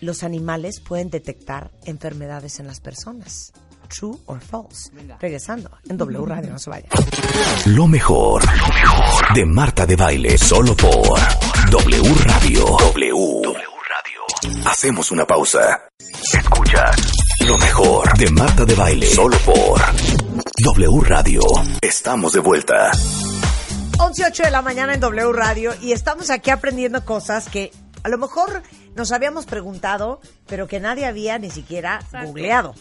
[0.00, 3.52] los animales pueden detectar enfermedades en las personas?
[3.94, 4.90] True or false.
[5.20, 6.88] Regresando en W Radio, no se vaya.
[7.66, 11.20] Lo mejor, lo mejor de Marta de Baile, solo por
[11.74, 12.64] W Radio.
[12.64, 13.42] W.
[13.42, 14.64] Radio.
[14.64, 15.88] Hacemos una pausa.
[16.32, 16.84] Escucha
[17.40, 19.80] lo mejor de Marta de Baile, solo por
[20.62, 21.40] W Radio.
[21.82, 22.92] Estamos de vuelta.
[23.98, 27.72] 11 8 de la mañana en W Radio y estamos aquí aprendiendo cosas que
[28.04, 28.62] a lo mejor
[28.94, 32.76] nos habíamos preguntado, pero que nadie había ni siquiera googleado.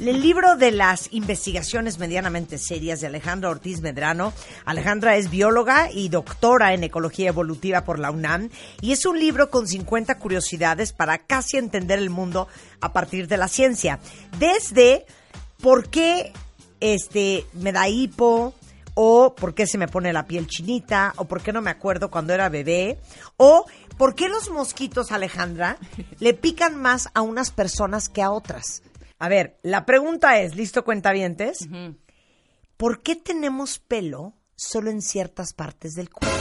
[0.00, 4.32] El libro de las investigaciones medianamente serias de Alejandra Ortiz Medrano.
[4.64, 9.50] Alejandra es bióloga y doctora en ecología evolutiva por la UNAM y es un libro
[9.50, 12.48] con 50 curiosidades para casi entender el mundo
[12.80, 14.00] a partir de la ciencia.
[14.38, 15.06] Desde
[15.60, 16.32] por qué
[16.80, 18.54] este me da hipo,
[18.94, 22.10] o por qué se me pone la piel chinita, o por qué no me acuerdo
[22.10, 22.98] cuando era bebé,
[23.36, 25.78] o por qué los mosquitos, Alejandra,
[26.20, 28.82] le pican más a unas personas que a otras.
[29.24, 31.62] A ver, la pregunta es, ¿listo cuentavientes?
[31.62, 31.96] Ujú.
[32.76, 36.36] ¿Por qué tenemos pelo solo en ciertas partes del cuerpo?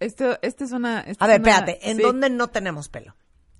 [0.00, 1.00] Esto, esta es una...
[1.00, 2.02] esta A ver, es una- espérate, ¿en sí.
[2.02, 3.14] dónde no tenemos pelo?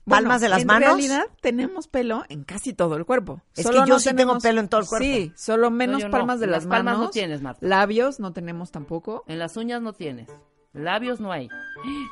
[0.06, 0.88] Bueno, ¿Palmas de las en manos?
[0.88, 3.40] realidad tenemos pelo en casi todo el cuerpo.
[3.56, 5.04] Es que yo sí tengo pelo en todo el cuerpo.
[5.04, 6.10] Sí, solo menos no.
[6.10, 7.00] palmas de Las las, palmas manos.
[7.06, 7.64] no tienes, Marta.
[7.66, 9.24] Labios no tenemos tampoco.
[9.28, 10.28] En las uñas no tienes.
[10.74, 11.48] Labios no hay.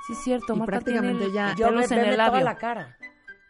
[0.06, 0.54] Sí, es cierto.
[0.54, 2.96] Y Marta prácticamente tiene ya- Yo pelos me en el toda la cara.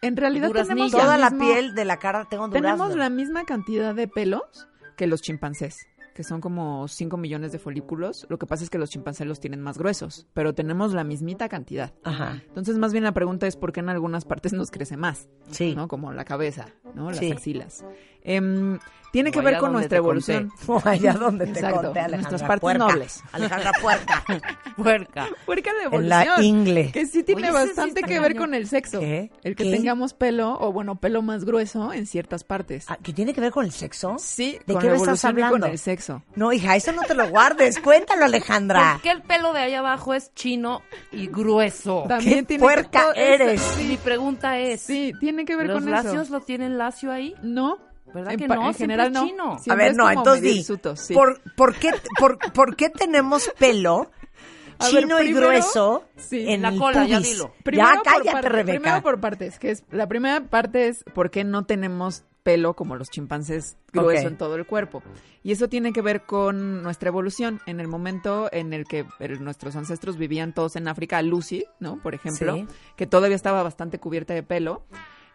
[0.02, 2.68] En realidad tenemos Toda la mismo- piel de la cara tengo durazno.
[2.68, 7.58] Tenemos la misma cantidad de pelos que los chimpancés, que son como 5 millones de
[7.58, 8.26] folículos.
[8.28, 11.48] Lo que pasa es que los chimpancés los tienen más gruesos, pero tenemos la mismita
[11.48, 11.94] cantidad.
[12.04, 15.28] Ajá, Entonces, más bien la pregunta es por qué en algunas partes nos crece más,
[15.50, 15.74] sí.
[15.74, 15.88] ¿no?
[15.88, 17.08] Como la cabeza, ¿no?
[17.10, 17.30] Las Sí.
[17.32, 17.84] axilas.
[18.24, 18.78] Em,
[19.12, 20.50] tiene O que ver allá con nuestra evolución.
[20.66, 22.16] O allá donde te Exacto, conté, Alejandra.
[22.30, 22.78] nuestras partes Puerca.
[22.86, 23.22] nobles.
[23.32, 24.24] Alejandra Puerca.
[24.76, 25.28] Puerca.
[25.44, 26.08] Puerca de en evolución.
[26.08, 26.92] la ingle.
[26.92, 29.00] Que sí tiene Oye, sí bastante está que ver con el sexo.
[29.00, 29.30] ¿Qué?
[29.42, 29.70] El que ¿Qué?
[29.72, 32.86] tengamos pelo, o bueno, pelo más grueso en ciertas partes.
[32.88, 34.16] Ah, ¿Que tiene que ver con el sexo?
[34.18, 35.66] Sí, ¿De con qué estás evolución y hablando?
[35.66, 36.22] con el sexo.
[36.34, 37.80] No, hija, eso no te lo guardes.
[37.80, 38.92] Cuéntalo, Alejandra.
[38.94, 40.80] ¿Por qué el pelo de ahí abajo es chino
[41.10, 42.04] y grueso?
[42.08, 43.76] También ¿Qué tiene puerca que- eres?
[43.86, 46.32] Mi pregunta es, Sí, tiene que ver ¿los con lacios eso.
[46.32, 47.34] lo tienen lacio ahí?
[47.42, 47.76] No.
[48.14, 48.66] ¿Verdad en, que no?
[48.68, 49.26] En general es no.
[49.26, 49.56] chino.
[49.68, 50.62] A ver, no, entonces di,
[50.96, 51.14] sí.
[51.14, 54.10] ¿por, por, qué, por, por qué tenemos pelo
[54.80, 56.44] ver, chino y grueso sí.
[56.48, 57.32] en La el cola, ya pubis?
[57.32, 57.54] dilo.
[57.62, 58.78] Primero ya cállate, parte- Rebeca.
[58.80, 62.96] Primero por partes, que es la primera parte es por qué no tenemos pelo como
[62.96, 65.00] los chimpancés grueso en todo el cuerpo.
[65.44, 67.60] Y eso tiene que ver con nuestra evolución.
[67.66, 69.06] En el momento en el que
[69.38, 71.98] nuestros ancestros vivían todos en África, Lucy, ¿no?
[72.02, 72.66] Por ejemplo, Sí.
[72.96, 74.82] que todavía estaba bastante cubierta de pelo,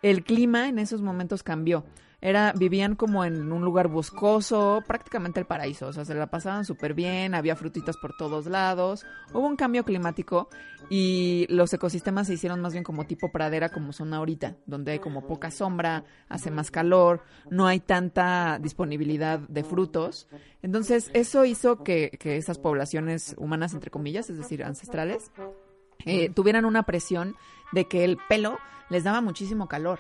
[0.02, 1.86] el clima en esos momentos cambió.
[2.20, 6.66] Era, vivían como en un lugar boscoso, prácticamente el paraíso, o sea, se la pasaban
[6.66, 10.50] súper bien, había frutitas por todos lados, hubo un cambio climático
[10.90, 15.00] y los ecosistemas se hicieron más bien como tipo pradera como son ahorita, donde hay
[15.00, 20.28] como poca sombra, hace más calor, no hay tanta disponibilidad de frutos.
[20.64, 25.32] Entonces, eso hizo que, que esas poblaciones humanas, entre comillas, es decir, ancestrales,
[26.06, 27.36] eh, tuvieran una presión
[27.74, 28.58] de que el pelo
[28.90, 30.00] les daba muchísimo calor.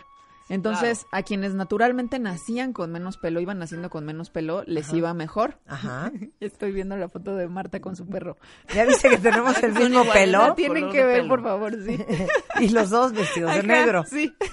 [0.49, 5.13] Entonces, a quienes naturalmente nacían con menos pelo, iban naciendo con menos pelo, les iba
[5.13, 5.59] mejor.
[5.67, 6.11] Ajá.
[6.39, 8.37] Estoy viendo la foto de Marta con su perro.
[8.73, 10.53] ¿Ya viste que tenemos el mismo pelo?
[10.55, 11.29] tienen que ver, pelo.
[11.29, 11.97] por favor, sí.
[12.61, 14.03] y los dos vestidos de negro.
[14.05, 14.33] Sí.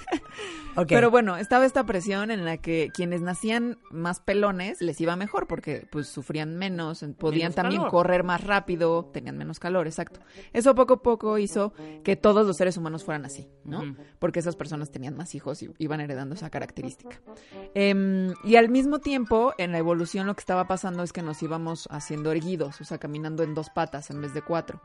[0.77, 0.87] Ok.
[0.89, 5.47] Pero bueno, estaba esta presión en la que quienes nacían más pelones les iba mejor
[5.47, 7.91] porque pues sufrían menos, en- podían Menos también calor.
[7.91, 10.19] correr más rápido, tenían menos calor, exacto.
[10.51, 11.71] Eso poco a poco hizo
[12.03, 13.95] que todos los seres humanos fueran así, ¿no?
[14.19, 17.19] Porque esas personas tenían más hijos y iban heredando esa característica.
[17.73, 21.41] Em, y al mismo tiempo, en la evolución lo que estaba pasando es que nos
[21.41, 24.81] íbamos haciendo erguidos, o sea, caminando en dos patas en vez de cuatro.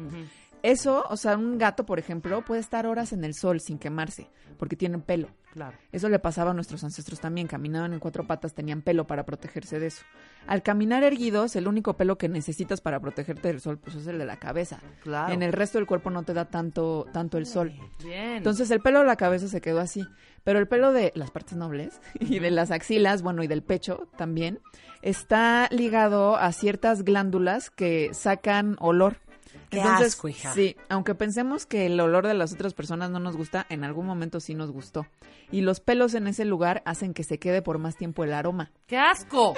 [0.62, 4.28] Eso, o sea, un gato, por ejemplo, puede estar horas en el sol sin quemarse,
[4.58, 5.28] porque tiene pelo.
[5.52, 5.76] Claro.
[5.90, 9.80] Eso le pasaba a nuestros ancestros también, caminaban en cuatro patas, tenían pelo para protegerse
[9.80, 10.04] de eso.
[10.46, 14.18] Al caminar erguidos, el único pelo que necesitas para protegerte del sol, pues es el
[14.18, 14.80] de la cabeza.
[15.02, 15.32] Claro.
[15.32, 17.72] En el resto del cuerpo no te da tanto, tanto el sol.
[18.02, 18.36] Bien.
[18.36, 20.06] Entonces el pelo de la cabeza se quedó así,
[20.44, 24.08] pero el pelo de las partes nobles y de las axilas, bueno, y del pecho
[24.16, 24.60] también,
[25.02, 29.16] está ligado a ciertas glándulas que sacan olor.
[29.68, 30.52] Qué asco, hija.
[30.52, 34.04] sí, aunque pensemos que el olor de las otras personas no nos gusta, en algún
[34.04, 35.06] momento sí nos gustó.
[35.52, 38.72] Y los pelos en ese lugar hacen que se quede por más tiempo el aroma.
[38.88, 39.54] ¡Qué asco!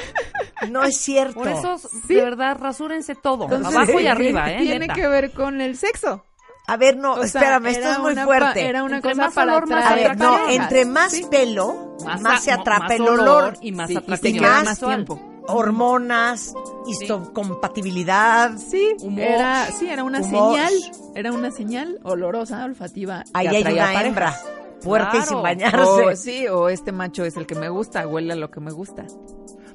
[0.71, 1.35] No es cierto.
[1.41, 2.15] Por eso, Sí.
[2.15, 3.45] de verdad, rasúrense todo.
[3.45, 4.59] Entonces, abajo y arriba, ¿eh?
[4.61, 4.95] Tiene neta.
[4.95, 6.25] que ver con el sexo.
[6.67, 8.45] A ver, no, O sea, espérame, esto es muy fuerte.
[8.55, 11.27] pa- Era una Entre cosa más para olor, más A ver, no, entre más Sí.
[11.31, 13.55] pelo, más, Más se a- atrapa más el olor.
[13.61, 15.21] y más Sí, y se más tiempo.
[15.49, 16.55] Hormonas,
[16.87, 18.57] histocompatibilidad.
[18.59, 19.21] Sí, Humor.
[19.21, 20.55] era, sí, era una Humor.
[20.57, 20.73] señal,
[21.15, 23.25] era una señal olorosa, olfativa.
[23.35, 24.05] Ahí hay una parejas.
[24.05, 24.41] hembra,
[24.83, 25.27] y Claro.
[25.27, 25.79] sin bañarse.
[25.81, 28.71] O, sí, o este macho es el que me gusta, huele a lo que me
[28.71, 29.05] gusta.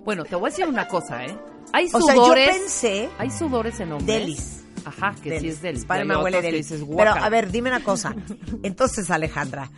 [0.05, 1.37] Bueno, te voy a decir una cosa, ¿eh?
[1.73, 2.49] Hay O sea, yo sudores.
[2.49, 4.07] pensé Hay sudores en hombres.
[4.19, 4.63] Delis.
[4.87, 5.63] Ajá, que sí Delis.
[5.63, 8.15] es me hay huele dices, Pero, a ver, dime una cosa.
[8.63, 9.69] Entonces, Alejandra,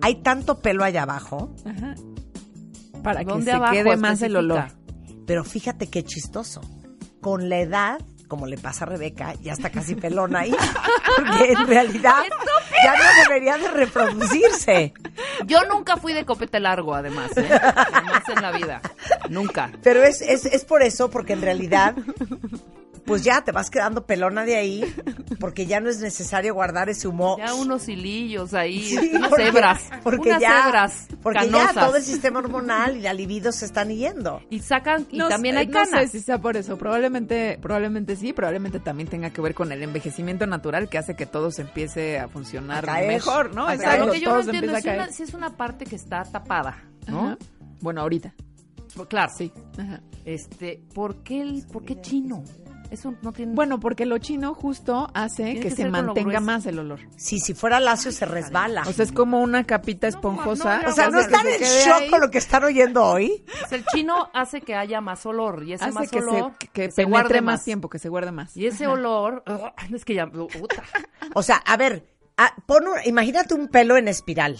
[0.00, 1.94] hay tanto pelo allá abajo, Ajá.
[3.02, 4.64] Para que ¿Dónde se abajo quede más el olor.
[5.26, 6.60] pero fíjate qué chistoso.
[7.20, 10.54] Con la edad, como le pasa a Rebeca, ya está casi pelona ahí.
[11.16, 12.22] Porque en realidad
[12.84, 14.92] ya no debería de reproducirse.
[15.46, 17.48] Yo nunca fui de copete largo, además, ¿eh?
[18.28, 18.80] En la vida.
[19.30, 19.70] Nunca.
[19.82, 21.94] Pero es, es, es por eso, porque en realidad,
[23.08, 24.84] pues ya te vas quedando pelona de ahí,
[25.40, 27.36] porque ya no es necesario guardar ese humo.
[27.38, 29.82] Ya unos hilillos ahí, Sí, unas porque- hebras.
[30.04, 31.74] porque unas ya, hebras Porque canosas.
[31.74, 34.40] ya todo el sistema hormonal y la libido se están yendo.
[34.50, 36.10] Y sacan, y No también hay no canas.
[36.10, 39.82] sé si sea por eso, probablemente, probablemente sí, probablemente también tenga que ver con el
[39.82, 43.08] envejecimiento natural que hace que todo se empiece a funcionar A caer.
[43.08, 43.66] mejor, ¿no?
[43.66, 44.00] Caer.
[44.06, 47.20] lo que yo no entiendo es una, si es una parte que está tapada, ¿no?
[47.26, 47.38] Ajá.
[47.80, 48.34] Bueno, ahorita.
[49.08, 49.32] Claro.
[49.36, 49.52] Sí.
[49.78, 50.00] Ajá.
[50.24, 52.42] Este, ¿por qué, el, ¿por qué chino?
[52.90, 53.54] Eso no tiene...
[53.54, 57.00] Bueno, porque lo chino justo hace que, que se mantenga más el olor.
[57.16, 58.82] Si, si fuera lacio se resbala.
[58.86, 60.82] O sea, es como una capita esponjosa.
[60.82, 62.10] no, O sea, ¿no están en shock ahí.
[62.10, 63.44] con lo que están oyendo hoy?
[63.60, 66.68] Pues el chino hace que haya más olor y ese Hace más que olor se,
[66.68, 68.56] que, se penetre guarde más más tiempo, que se guarde más.
[68.56, 70.82] Y ese olor, ugh, es que ya, puta.
[71.34, 72.06] O sea, a ver,
[72.38, 74.54] ah, pon un- imagínate un pelo en espiral.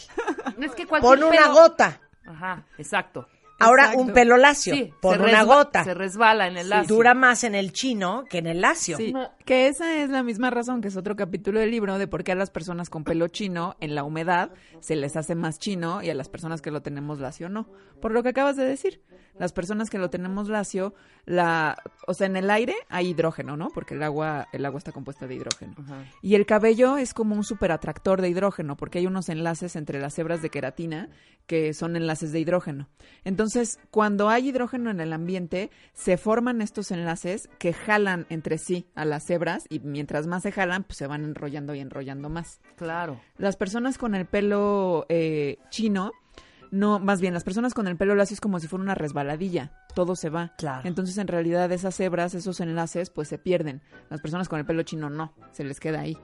[0.61, 2.01] Es que cualquier Pon una pelo- gota.
[2.27, 3.27] Ajá, exacto.
[3.59, 4.03] Ahora Exacto.
[4.03, 4.75] un pelo lacio.
[4.75, 5.83] Sí, se una gota.
[5.85, 6.95] Se resbala en el lacio.
[6.95, 8.97] Dura más en el chino que en el lacio.
[8.97, 9.13] Sí,
[9.45, 12.33] que esa es la misma razón, que es otro capítulo del libro, de por qué
[12.33, 16.11] a las personas con pelo chino en la humedad se les hace más chino y
[16.11, 17.69] a las personas que lo tenemos lacio no.
[18.01, 19.03] Por lo que acabas de decir,
[19.39, 23.69] las personas que lo tenemos lacio, la, o sea, en el aire hay hidrógeno, ¿no?
[23.69, 25.75] Porque el agua, el agua está compuesta de hidrógeno.
[25.79, 26.05] Ajá.
[26.23, 30.19] Y el cabello es como un superatractor de hidrógeno, porque hay unos enlaces entre las
[30.19, 31.09] hebras de queratina
[31.47, 32.89] que son enlaces de hidrógeno.
[33.25, 38.87] Entonces, cuando hay hidrógeno en el ambiente, se forman estos enlaces que jalan entre sí
[38.95, 42.61] a las hebras y mientras más se jalan, pues se van enrollando y enrollando más.
[42.77, 43.21] Claro.
[43.39, 46.13] Las personas con el pelo eh, chino,
[46.71, 49.73] no, más bien, las personas con el pelo lacio es como si fuera una resbaladilla,
[49.95, 50.53] todo se va.
[50.59, 50.87] Claro.
[50.89, 53.83] Entonces, en realidad, esas hebras, esos enlaces, pues se pierden.
[54.11, 56.17] Las personas con el pelo chino no, se les queda ahí.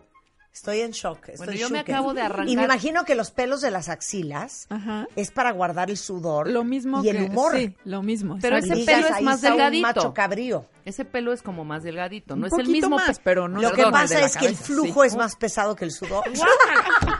[0.52, 1.30] Estoy en shock.
[1.30, 1.92] Estoy Bueno, yo me shooked.
[1.92, 2.48] acabo de arrancar.
[2.48, 5.08] Y me imagino que los pelos de las axilas Ajá.
[5.16, 7.56] es para guardar el sudor Lo mismo y el que- humor.
[7.56, 8.38] Sí, lo mismo.
[8.40, 9.82] Pero ese pelo es más está un delgadito.
[9.82, 10.64] macho cabrío.
[10.84, 13.48] Ese pelo es como más delgadito, no Un es el poquito mismo más, pe- pero
[13.48, 15.08] no Lo que pasa es que el flujo sí.
[15.08, 16.22] es más pesado que el sudor.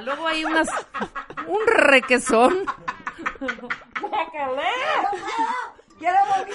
[0.00, 0.68] Luego hay unas
[1.46, 2.64] un requesón.
[5.98, 6.18] Quiero.
[6.48, 6.54] Yo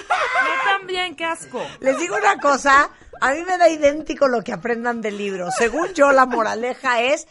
[0.64, 1.60] también, qué asco.
[1.80, 5.50] Les digo una cosa, a mí me da idéntico lo que aprendan del libro.
[5.50, 7.26] Según yo, la moraleja es,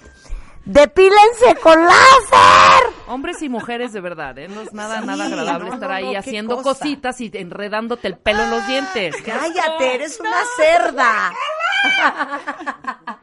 [0.65, 2.93] depílense con láser.
[3.07, 4.47] Hombres y mujeres de verdad, ¿eh?
[4.47, 6.79] No es nada, Sí, nada agradable no, estar no, ahí no, haciendo cosa.
[6.79, 9.15] cositas y enredándote el pelo en los dientes.
[9.23, 11.33] Cállate, eres una cerda.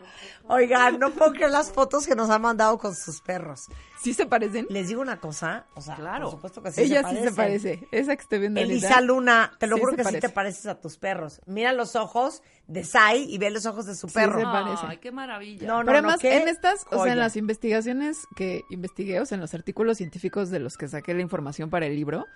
[0.47, 3.67] Oigan, no puedo creer las fotos que nos han mandado con sus perros.
[4.03, 4.67] ¿Sí se parecen?
[4.69, 6.25] Les digo una cosa, o sea, Claro.
[6.25, 7.89] por supuesto que sí Ella se sí se parece.
[7.91, 9.01] Esa que estoy viendo Elisa ahorita.
[9.01, 11.41] Luna, te lo Sí juro que sí te pareces a tus perros.
[11.47, 14.39] Mira los ojos de Sai y ve los ojos de su Sí, perro.
[14.39, 14.83] se parece.
[14.87, 15.67] Ay, qué maravilla.
[15.67, 19.27] No, no, Pero no, además, en estas, o sea, en las investigaciones que investigué, o
[19.27, 22.27] sea, en los artículos científicos de los que saqué la información para el libro,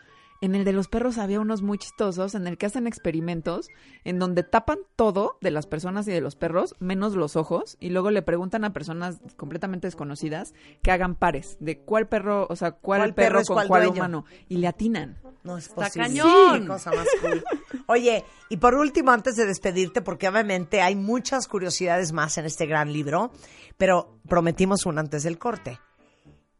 [0.40, 3.68] En el de los perros había unos muy chistosos en el que hacen experimentos
[4.04, 7.90] en donde tapan todo de las personas y de los perros, menos los ojos, y
[7.90, 12.72] luego le preguntan a personas completamente desconocidas que hagan pares de cuál perro, o sea,
[12.72, 15.18] cuál, ¿Cuál perro, con cuál cuál humano, y le atinan.
[15.42, 16.08] No es Está posible.
[16.08, 16.66] cañón.
[16.66, 17.44] Cosa más cool.
[17.86, 22.66] Oye, y por último, antes de despedirte, porque obviamente hay muchas curiosidades más en este
[22.66, 23.32] gran libro,
[23.76, 25.80] pero prometimos una antes del corte.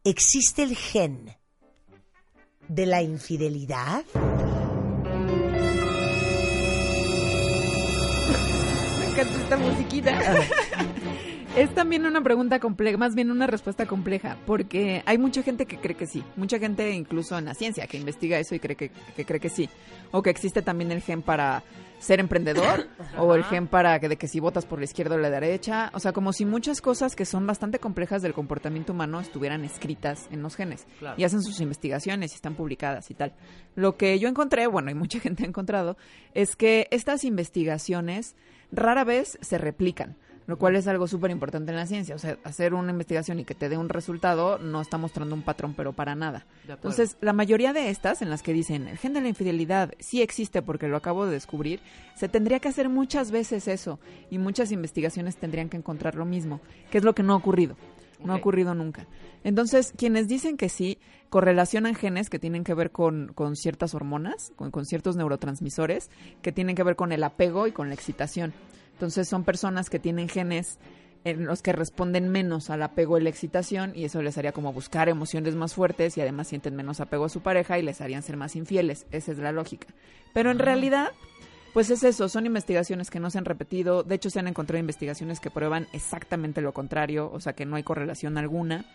[0.03, 1.38] ¿Existe el gen
[2.69, 4.05] de la infidelidad?
[8.99, 10.17] Me encanta esta musiquita.
[11.57, 15.77] Es también una pregunta compleja, más bien una respuesta compleja, porque hay mucha gente que
[15.77, 18.91] cree que sí, mucha gente incluso en la ciencia que investiga eso y cree que,
[19.15, 19.67] que cree que sí,
[20.11, 21.63] o que existe también el gen para
[21.99, 25.17] ser emprendedor, o el gen para que de que si votas por la izquierda o
[25.17, 29.19] la derecha, o sea, como si muchas cosas que son bastante complejas del comportamiento humano
[29.19, 31.15] estuvieran escritas en los genes Claro.
[31.17, 33.33] y hacen sus investigaciones y están publicadas y tal.
[33.75, 35.97] Lo que yo encontré, bueno, y mucha gente ha encontrado,
[36.33, 38.35] es que estas investigaciones
[38.71, 40.15] rara vez se replican,
[40.49, 42.15] lo cual es algo súper importante en la ciencia.
[42.15, 45.43] O sea, hacer una investigación y que te dé un resultado no está mostrando un
[45.43, 46.47] patrón, pero para nada.
[46.67, 50.23] Entonces, la mayoría de estas, en las que dicen el gen de la infidelidad sí
[50.23, 51.81] existe porque lo acabo de descubrir,
[52.15, 53.99] se tendría que hacer muchas veces eso
[54.31, 57.75] y muchas investigaciones tendrían que encontrar lo mismo, que es lo que no ha ocurrido.
[58.25, 59.05] No ha ocurrido nunca.
[59.43, 60.97] Entonces, quienes dicen que sí,
[61.29, 66.09] correlacionan genes que tienen que ver con, con ciertas hormonas, con, con ciertos neurotransmisores,
[66.41, 68.51] que tienen que ver con el apego y con la excitación.
[68.99, 70.77] Entonces, son personas que tienen genes
[71.23, 74.73] en los que responden menos al apego y la excitación y eso les haría como
[74.73, 78.23] buscar emociones más fuertes y además sienten menos apego a su pareja y les harían
[78.23, 79.07] ser más infieles.
[79.11, 79.87] Esa es la lógica.
[80.33, 81.11] Pero en realidad,
[81.73, 84.03] pues es eso, son investigaciones que no se han repetido.
[84.03, 87.77] De hecho, se han encontrado investigaciones que prueban exactamente lo contrario, o sea que no
[87.77, 88.85] hay correlación alguna.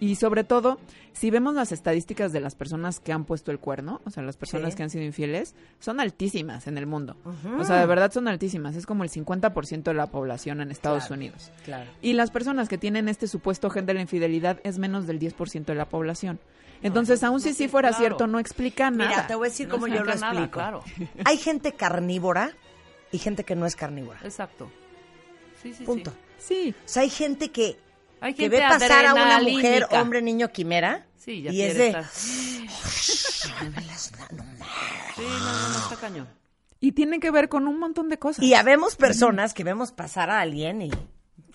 [0.00, 0.78] Y sobre todo,
[1.12, 4.36] si vemos las estadísticas de las personas que han puesto el cuerno, o sea, las
[4.36, 4.76] personas Sí.
[4.76, 7.16] que han sido infieles, son altísimas en el mundo.
[7.58, 8.74] O sea, de verdad son altísimas.
[8.74, 11.14] Es como el 50% de la población en Estados Claro.
[11.20, 11.52] Unidos.
[11.64, 11.90] Claro.
[12.00, 15.72] Y las personas que tienen este supuesto gen de la infidelidad es menos del 10%
[15.72, 16.40] de la población.
[16.82, 18.00] Entonces, aun si sí fuera claro.
[18.02, 19.08] cierto, no explica nada.
[19.10, 20.50] Mira, te voy a decir No cómo yo lo nada, explico.
[20.52, 20.82] claro.
[21.24, 22.50] Hay gente carnívora
[23.12, 24.18] y gente que no es carnívora.
[24.24, 24.68] Exacto.
[25.62, 26.10] Sí, sí, Punto.
[26.10, 26.16] sí.
[26.42, 27.78] Sí, O sea, hay gente que,
[28.22, 31.04] Hay que ve pasar a una mujer, hombre, niño, quimera.
[31.18, 32.04] Sí, ya y es de...
[32.12, 32.66] Sí,
[35.16, 36.28] no, no, no, está cañón.
[36.80, 38.44] y tiene que ver con un montón de cosas.
[38.44, 40.90] Y habemos personas que vemos pasar a alguien y...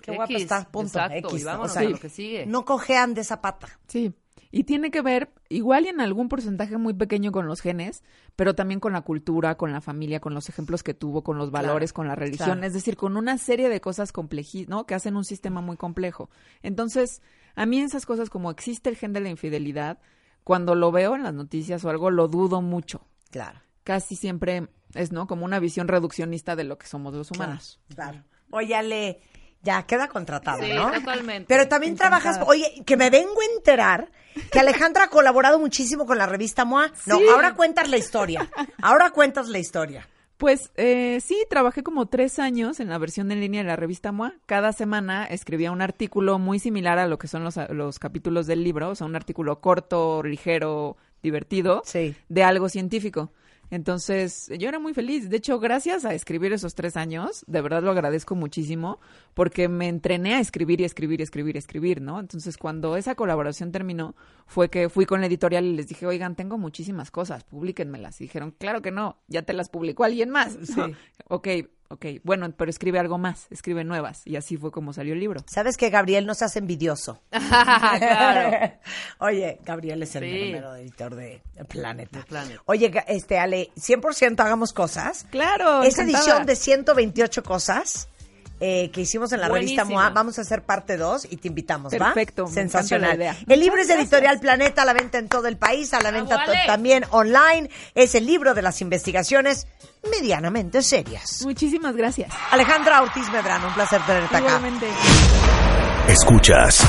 [0.02, 1.00] Qué guapa X, está, punto.
[1.00, 2.46] exacto, X, y vámonos o sea, a lo que sigue.
[2.46, 3.68] No cojean de esa pata.
[3.88, 4.14] Sí.
[4.58, 8.02] Y tiene que ver, igual y en algún porcentaje muy pequeño con los genes,
[8.36, 11.52] pero también con la cultura, con la familia, con los ejemplos que tuvo, con los
[11.52, 12.66] valores, con la religión, claro.
[12.66, 14.88] es decir, con una serie de cosas complejas, ¿no?
[14.88, 16.32] Que hacen un sistema muy complejo.
[16.64, 17.22] Entonces,
[17.54, 20.00] a mí esas cosas como existe el gen de la infidelidad,
[20.44, 23.06] cuando lo veo en las noticias o algo, lo dudo mucho.
[23.30, 23.62] Claro.
[23.84, 25.28] Casi siempre es, ¿no?
[25.28, 27.80] Como una visión reduccionista de lo que somos los humanos.
[27.94, 28.24] Claro.
[28.50, 29.22] Oye, Ale,
[29.64, 30.92] ya queda contratada, Sí, ¿no?
[30.92, 31.46] totalmente.
[31.48, 34.12] Pero también trabajas, oye, que me vengo a enterar
[34.52, 36.92] que Alejandra ha colaborado muchísimo con la revista MOA.
[37.06, 37.26] No, Sí.
[37.34, 38.50] ahora cuentas la historia.
[38.82, 40.08] Ahora cuentas la historia.
[40.38, 44.12] Pues eh, sí, trabajé como tres años en la versión en línea de la revista
[44.12, 44.34] MOA.
[44.46, 48.64] Cada semana escribía un artículo muy similar a lo que son los, los capítulos del
[48.64, 52.16] libro, o sea, un artículo corto, ligero, divertido, Sí.
[52.30, 53.32] de algo científico.
[53.70, 55.30] Entonces, yo era muy feliz.
[55.30, 59.00] De hecho, gracias a escribir esos tres años, de verdad lo agradezco muchísimo,
[59.34, 62.20] porque me entrené a escribir y escribir y escribir y escribir, ¿no?
[62.20, 66.36] Entonces, cuando esa colaboración terminó, fue que fui con la editorial y les dije, oigan,
[66.36, 68.22] tengo muchísimas cosas, publíquenmelas.
[68.22, 70.58] Y dijeron, claro que no, ya te las publicó alguien más.
[70.78, 70.92] ¿no?
[71.30, 71.48] Ok,
[71.90, 74.22] ok, bueno, pero escribe algo más, escribe nuevas.
[74.26, 75.42] Y así fue como salió el libro.
[75.48, 77.22] ¿Sabes que Gabriel no se hace envidioso?
[77.32, 78.74] claro.
[79.20, 80.30] Oye, Gabriel es el Sí.
[80.32, 82.20] mero, mero editor de Planeta.
[82.20, 82.62] De Planeta.
[82.66, 85.26] Oye, este, Ale, 100% hagamos cosas.
[85.30, 88.10] Claro, Esa edición de 128 cosas
[88.60, 89.86] eh, que hicimos en la revista.
[89.86, 91.98] MOA, vamos a hacer parte 2 y te invitamos, ¿va?
[92.14, 93.12] Perfecto, Sensacional.
[93.12, 93.46] encanta la idea.
[93.54, 96.12] El libro es de Editorial Planeta, a la venta en todo el país, a la
[96.12, 96.68] venta ¡Bravo, to- Ale!
[96.68, 97.70] también online.
[97.96, 99.68] Es el libro de las investigaciones
[100.12, 101.42] medianamente serias.
[101.44, 102.32] Muchísimas gracias.
[102.52, 104.40] Alejandra Ortiz Medrano, un placer tenerte acá.
[104.48, 104.88] Igualmente.
[106.08, 106.82] Escuchas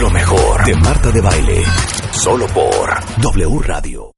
[0.00, 1.64] lo mejor de Marta de Baile.
[2.12, 4.06] Solo por W Radio.